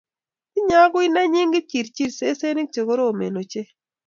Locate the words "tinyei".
0.53-0.81